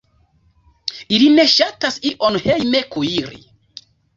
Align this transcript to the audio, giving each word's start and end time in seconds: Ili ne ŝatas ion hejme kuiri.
Ili 1.17 1.27
ne 1.35 1.45
ŝatas 1.57 1.99
ion 2.13 2.41
hejme 2.47 2.85
kuiri. 2.97 3.43